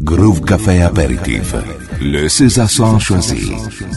Groove 0.00 0.42
Café 0.42 0.82
Apéritif. 0.82 1.54
Le 2.00 2.28
César 2.28 2.68
choisi 2.98 3.52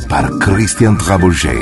par 0.07 0.29
Christian 0.39 0.95
Trabouget. 0.95 1.57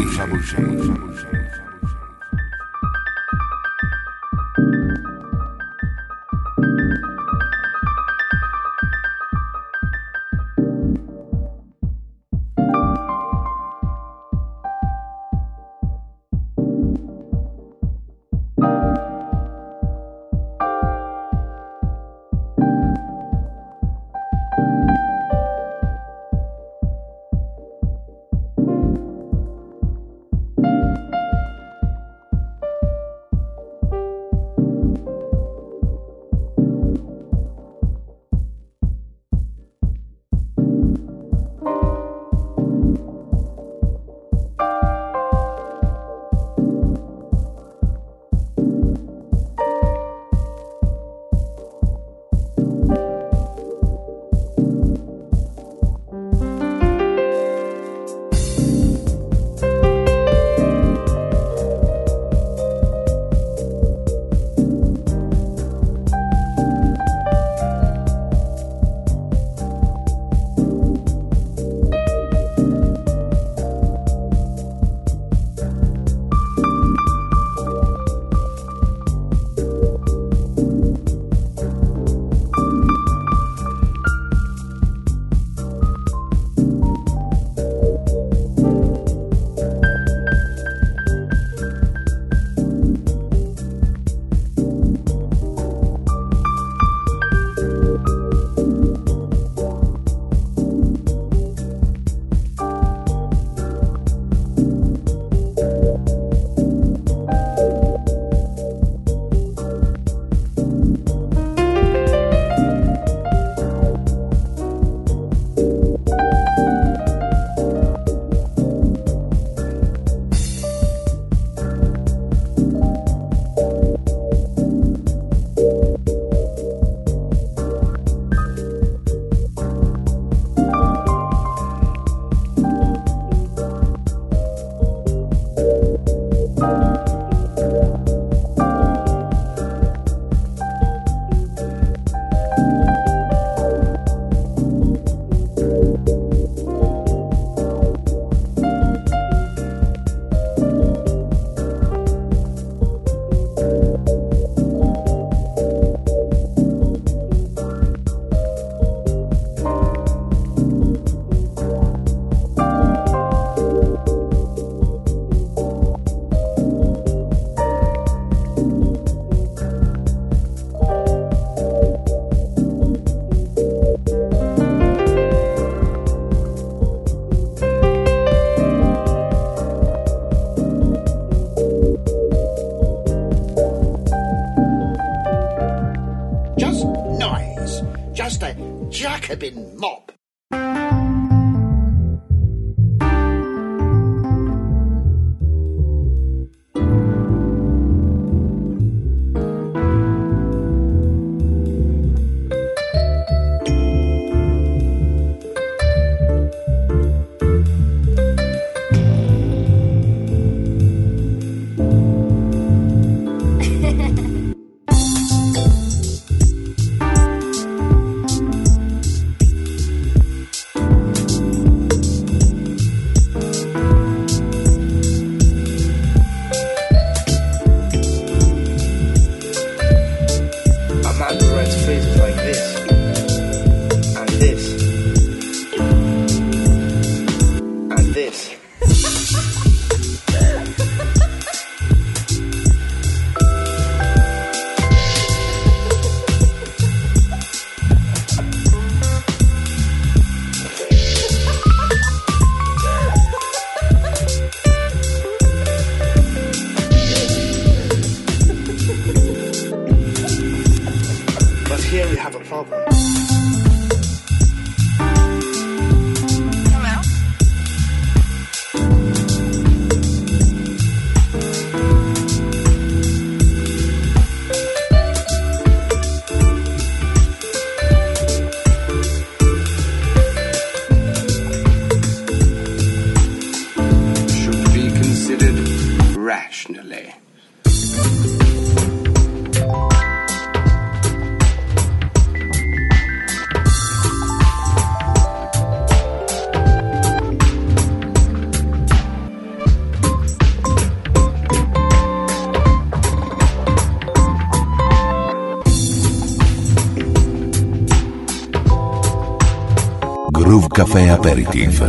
Café 310.75 311.09
Aperitif. 311.09 311.81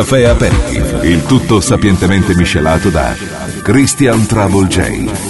Caffè 0.00 0.24
Aperitif, 0.24 1.00
il 1.02 1.26
tutto 1.26 1.60
sapientemente 1.60 2.34
miscelato 2.34 2.88
da 2.88 3.14
Christian 3.62 4.24
Travel 4.24 4.66
J. 4.66 5.29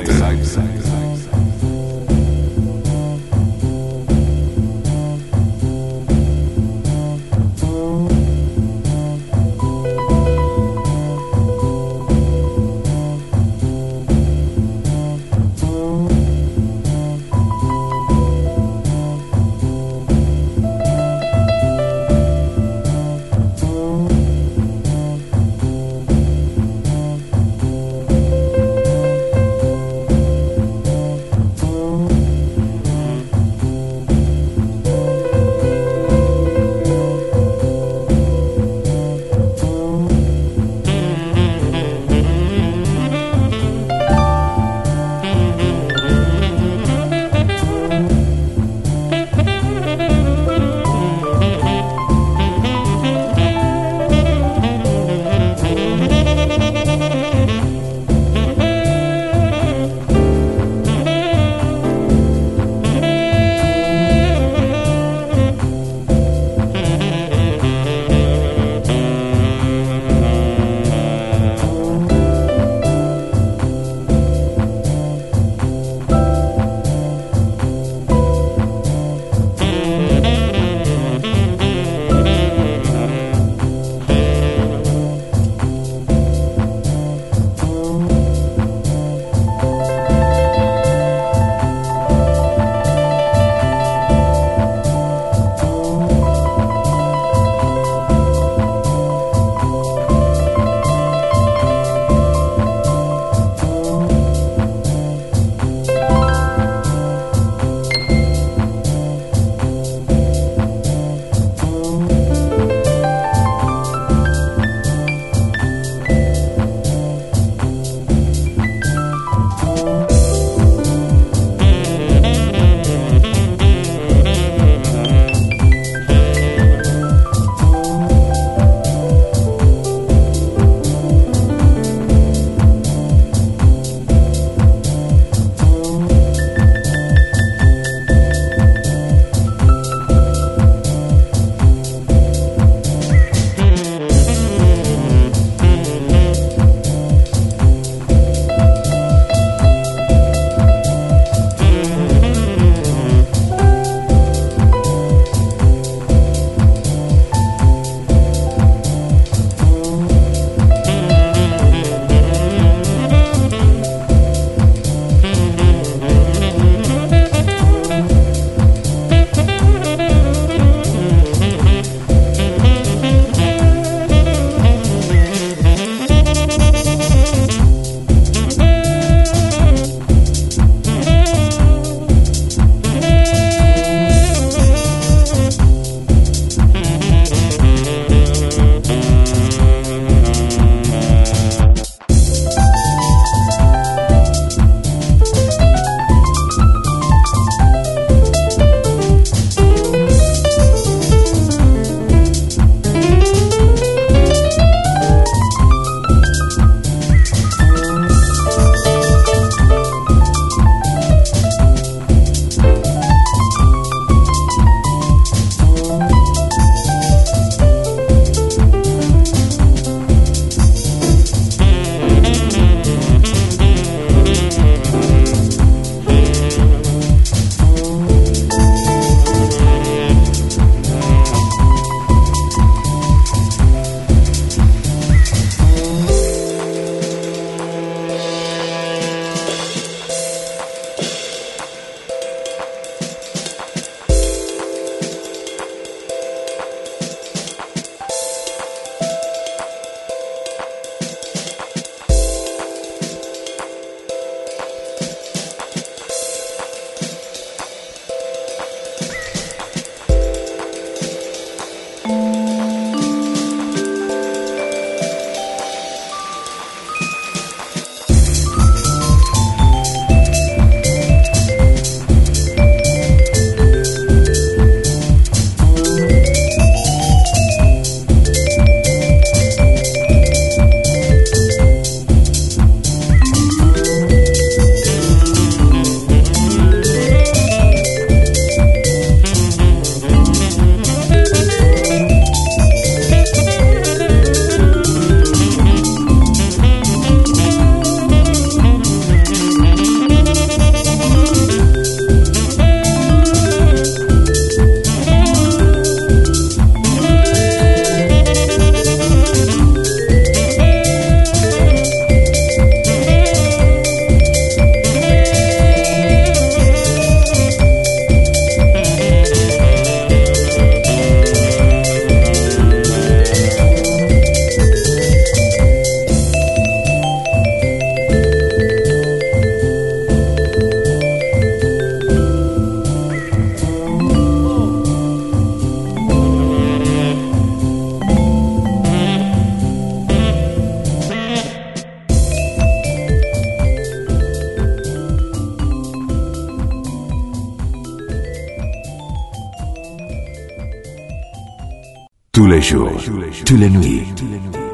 Les 353.61 353.69
nuits, 353.69 354.13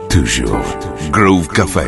toujours. 0.09 0.65
Groove 1.11 1.49
Café. 1.49 1.87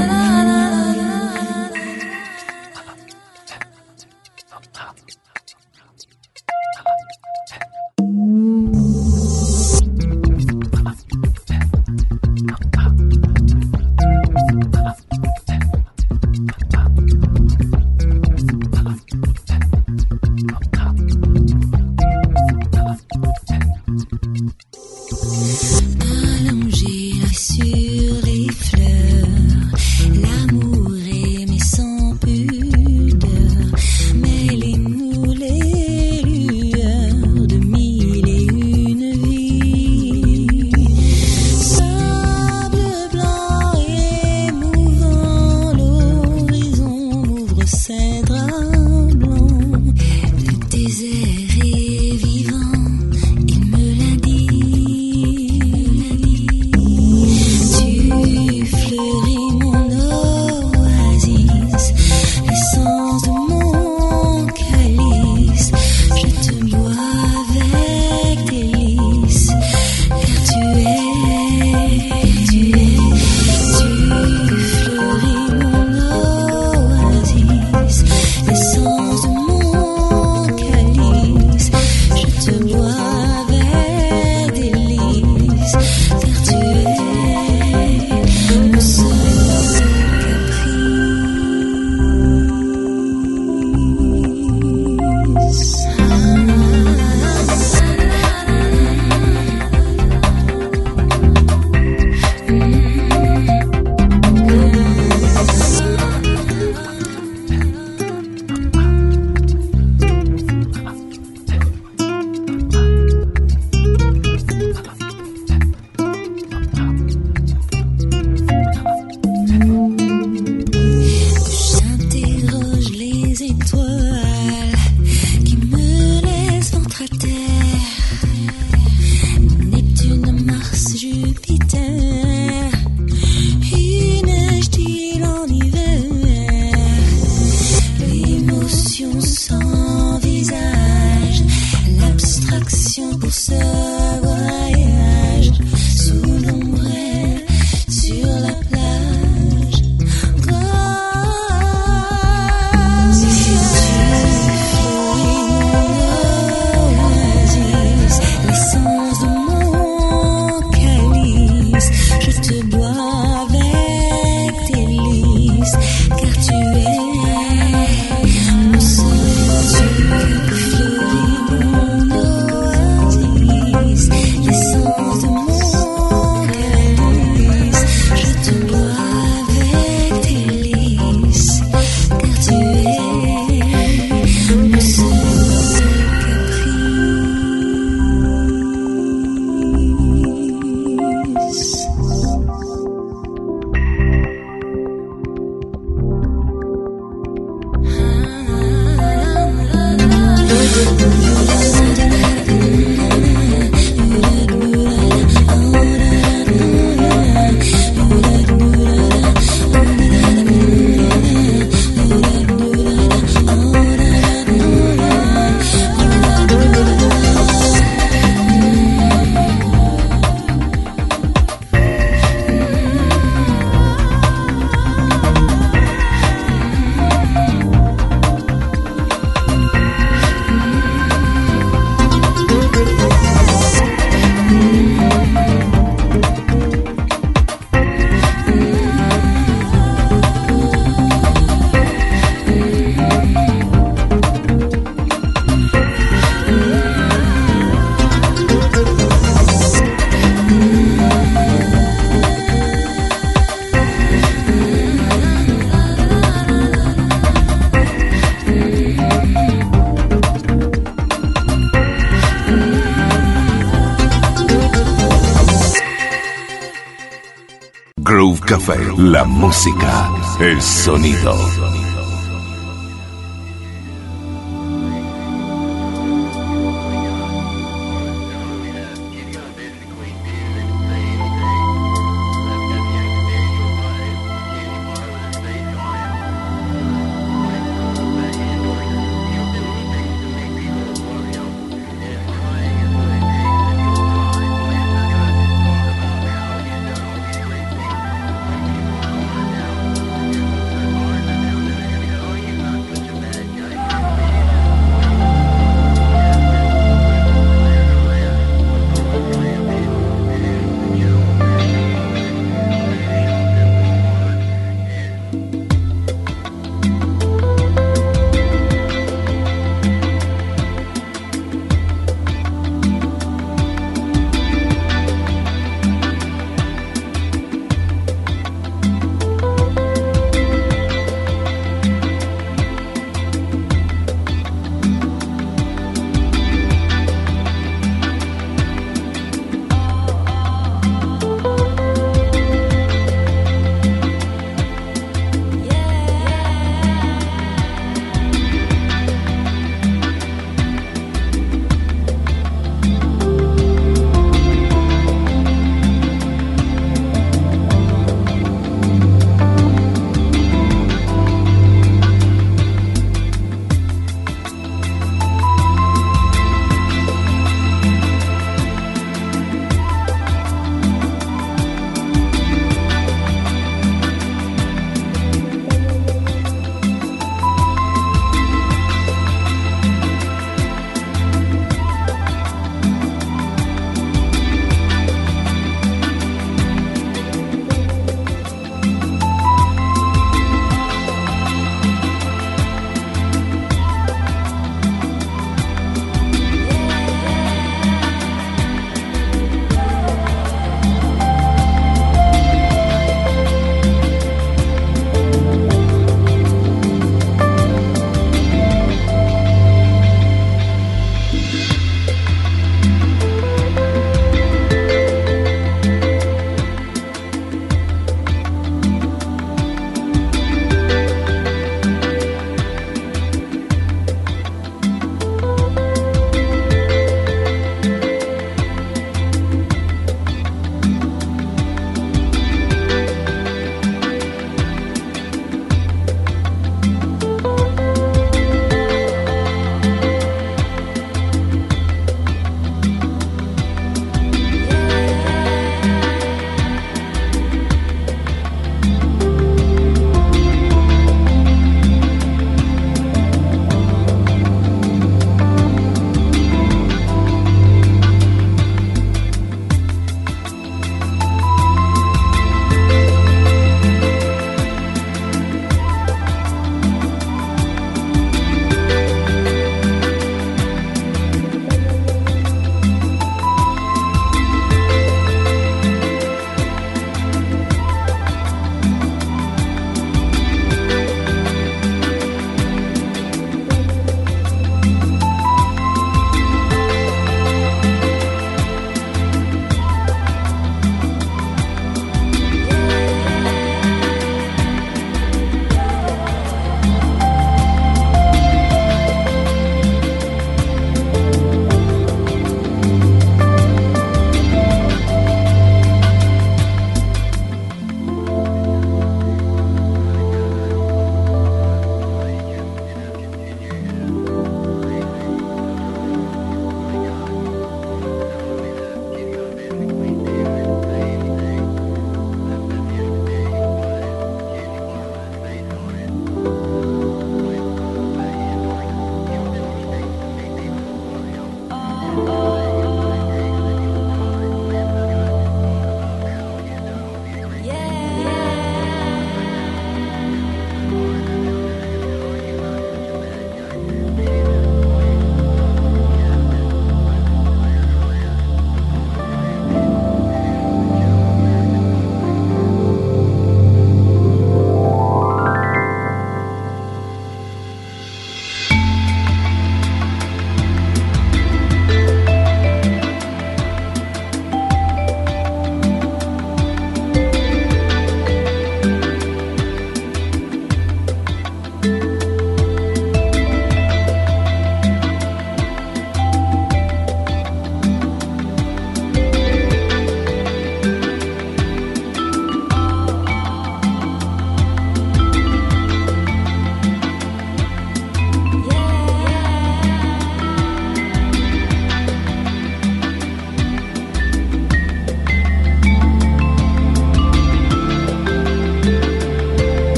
Música, 269.51 270.09
el 270.39 270.61
sonido. 270.61 271.60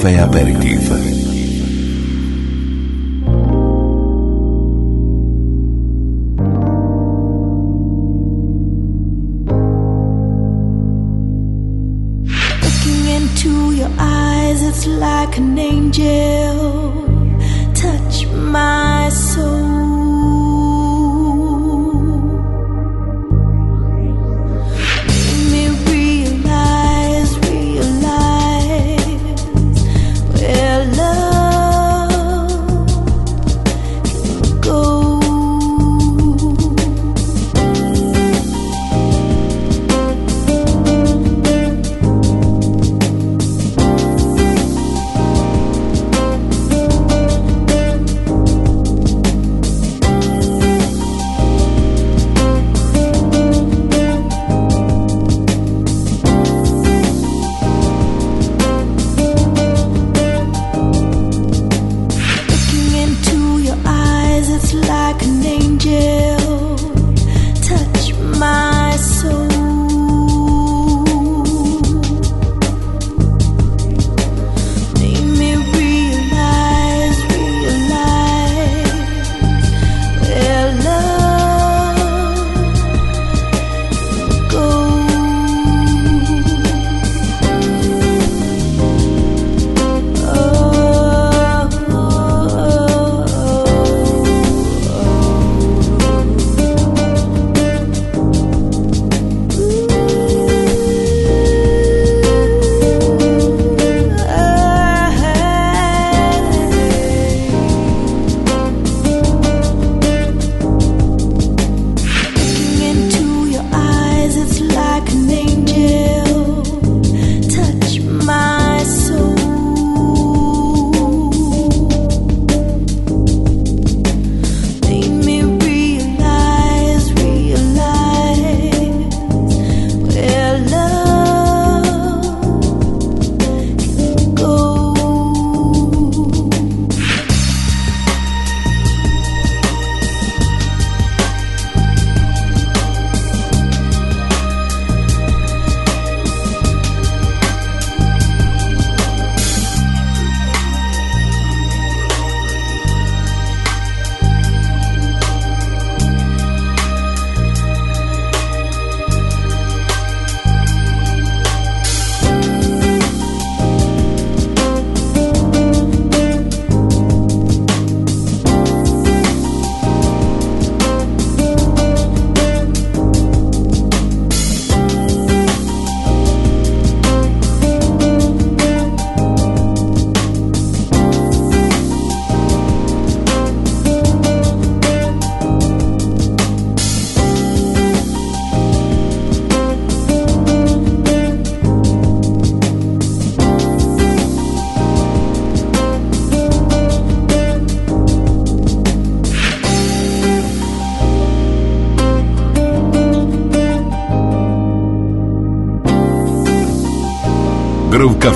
Café 0.00 0.18
aperitivo. 0.18 1.09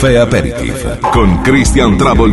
Caffè 0.00 0.14
Aperitif 0.14 0.98
con 1.10 1.42
Christian 1.42 1.98
Trouble 1.98 2.32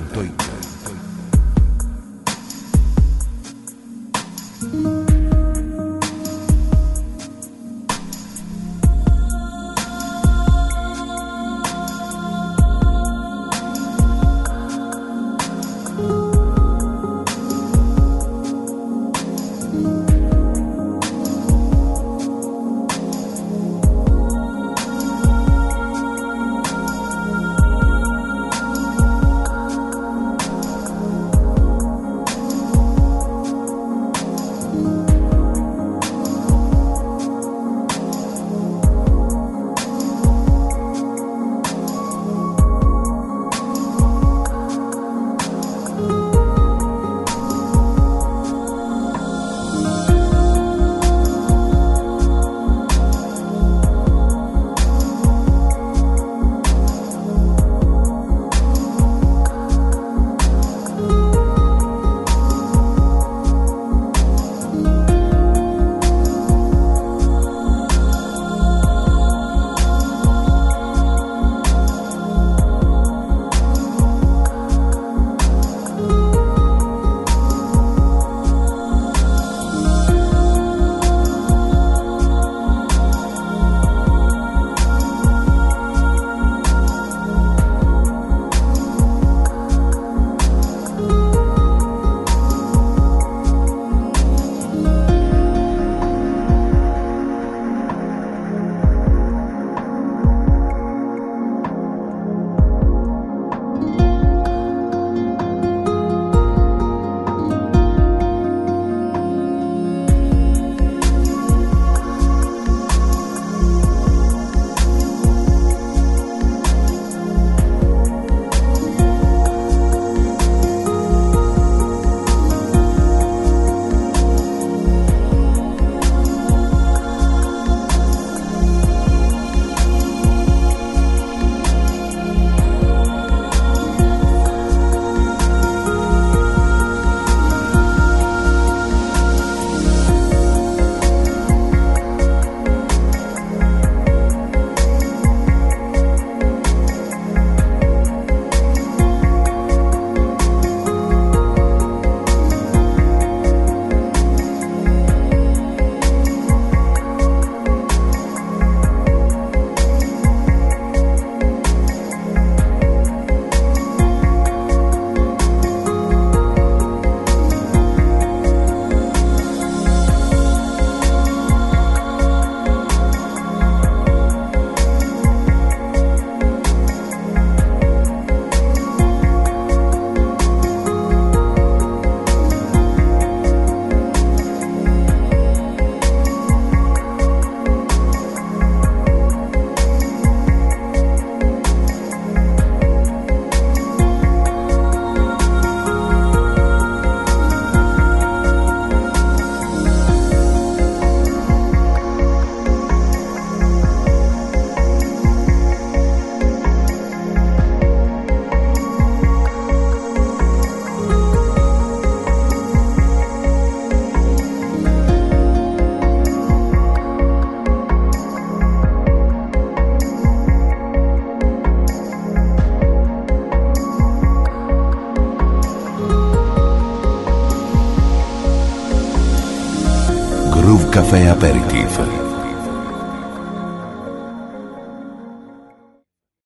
Café 231.11 231.27
América. 231.27 231.70